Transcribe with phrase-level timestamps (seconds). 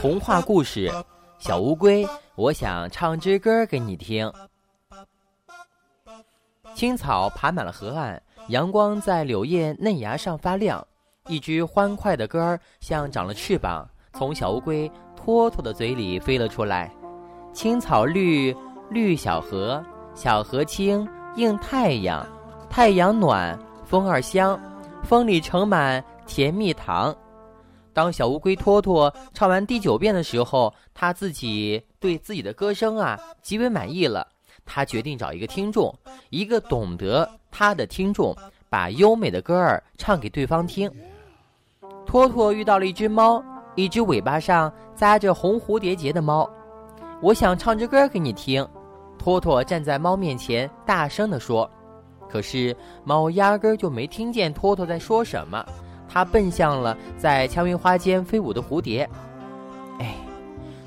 [0.00, 0.90] 童话故事：
[1.38, 4.30] 小乌龟，我想唱支歌给你听。
[6.74, 10.86] 青草爬满了河岸，阳光在柳叶嫩芽上发亮。
[11.28, 16.90] 一只欢快的歌儿像长了翅膀，从小乌龟托托的嘴里飞了出来。
[17.52, 18.54] 青草绿，
[18.90, 19.84] 绿小河，
[20.14, 22.24] 小河清，映太阳，
[22.70, 24.60] 太阳暖，风儿香，
[25.02, 27.16] 风里盛满甜蜜糖。
[27.96, 34.28] 当小乌龟托托唱完第九遍的时候，他自己对自己的歌声啊极为满意了。
[34.66, 38.36] 他决定找一个听众，一个懂得他的听众，
[38.68, 40.92] 把优美的歌儿唱给对方听。
[42.04, 43.42] 托托遇到了一只猫，
[43.76, 46.46] 一只尾巴上扎着红蝴蝶结的猫。
[47.22, 48.68] 我想唱支歌给你听。
[49.18, 51.68] 托托站在猫面前，大声地说。
[52.28, 55.64] 可是猫压根儿就没听见托托在说什么。
[56.16, 59.06] 他奔向了在蔷薇花间飞舞的蝴蝶。
[59.98, 60.14] 哎，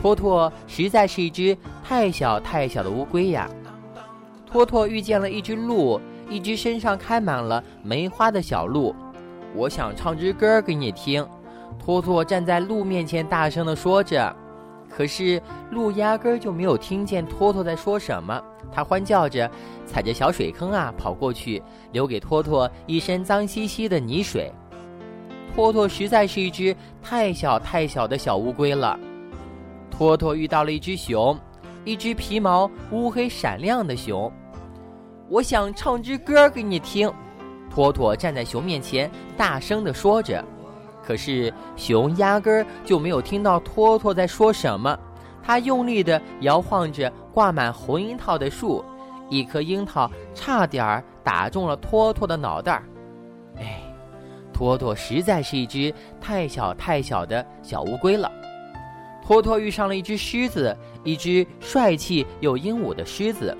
[0.00, 3.48] 托托实在是一只太小太小的乌龟呀！
[4.44, 8.92] 托托遇见了一只鹿，一只身上开满了梅花的小鹿。
[9.54, 11.24] 我想唱支歌给你听。
[11.78, 14.34] 托托站在鹿面前，大声地说着。
[14.90, 18.42] 可是鹿压根儿就没有听见托托在说什么。
[18.72, 19.48] 它欢叫着，
[19.86, 24.52] 踩着小水坑啊跑过去，留给托托一身脏兮兮的泥水。
[25.54, 28.98] 托托实在是一只太小太小的小乌龟了。
[29.90, 31.38] 托托遇到了一只熊，
[31.84, 34.32] 一只皮毛乌黑闪亮的熊。
[35.28, 37.12] 我想唱支歌给你听。
[37.70, 40.42] 托托站在熊面前，大声地说着。
[41.04, 44.98] 可是熊压根儿就没有听到托托在说什么。
[45.42, 48.84] 它用力地摇晃着挂满红樱桃的树，
[49.28, 52.84] 一颗樱桃差点儿打中了托托的脑袋儿。
[54.62, 58.30] 托托实在是一只太小太小的小乌龟了。
[59.20, 63.58] 托托遇上了一只狮子，一只帅气又英武的狮子。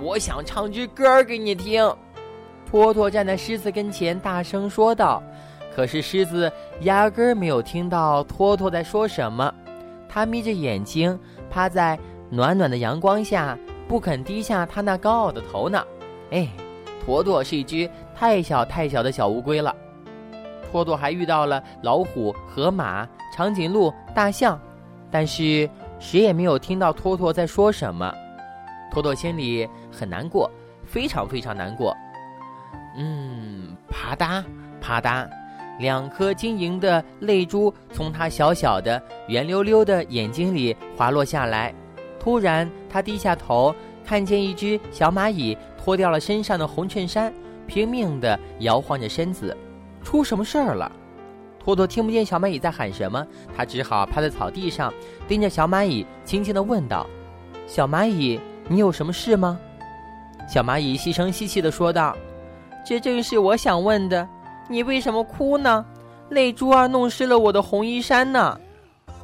[0.00, 1.92] 我想唱支歌给你听。
[2.70, 5.20] 托托站在狮子跟前，大声说道。
[5.74, 6.50] 可是狮子
[6.82, 9.52] 压根儿没有听到托托在说什么，
[10.08, 11.18] 他眯着眼睛，
[11.50, 11.98] 趴在
[12.30, 15.84] 暖暖的阳光下，不肯低下他那高傲的头呢。
[16.30, 16.48] 哎，
[17.04, 19.74] 托托是一只太小太小的小乌龟了。
[20.74, 24.60] 托托还遇到了老虎、河马、长颈鹿、大象，
[25.08, 25.70] 但是
[26.00, 28.12] 谁也没有听到托托在说什么。
[28.90, 30.50] 托托心里很难过，
[30.84, 31.96] 非常非常难过。
[32.96, 34.42] 嗯，啪嗒
[34.80, 35.28] 啪嗒，
[35.78, 41.72] 两颗晶莹的泪珠从他小小的、圆溜溜的眼睛里滑落下来。
[42.18, 43.72] 突然，他低下头，
[44.04, 47.32] 看见一只小蚂蚁脱掉了身上的红衬衫，
[47.68, 49.56] 拼命地摇晃着身子。
[50.04, 50.92] 出什么事儿了？
[51.58, 53.26] 托托听不见小蚂蚁在喊什么，
[53.56, 54.92] 他只好趴在草地上，
[55.26, 57.06] 盯着小蚂蚁，轻轻地问道
[57.66, 58.38] ：“小蚂蚁，
[58.68, 59.58] 你有什么事吗？”
[60.46, 62.14] 小蚂蚁细声细气地说道
[62.84, 64.28] ：“这正是我想问的，
[64.68, 65.84] 你为什么哭呢？
[66.28, 68.60] 泪珠儿弄湿了我的红衣衫呢。”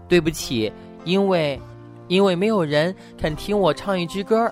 [0.08, 0.72] 对不起，
[1.04, 1.60] 因为，
[2.08, 4.50] 因为没有人肯听我唱一支歌。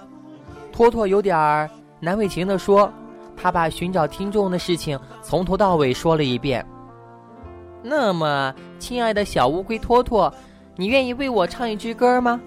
[0.71, 2.93] 托托有点儿难为情地说。
[3.41, 6.65] 他把寻找听众的事情从头到尾说了一遍。
[7.82, 10.32] 那么，亲爱的小乌龟托托，
[10.76, 12.41] 你愿意为我唱一支歌吗？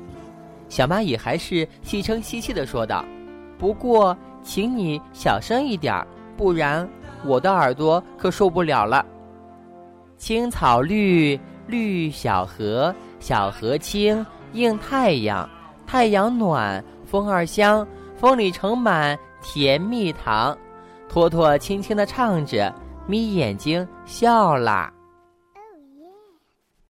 [0.67, 3.03] 小蚂蚁还是细声细气的说道
[3.57, 6.05] ：“不过，请你小声一点，
[6.37, 6.87] 不然
[7.25, 9.05] 我的耳朵可受不了了。”
[10.17, 15.49] 青草绿，绿小河，小河清，映太阳，
[15.87, 20.55] 太阳暖，风儿香，风里盛满甜蜜糖。
[21.11, 22.73] 托托轻轻地唱着，
[23.05, 24.89] 眯眼睛笑了。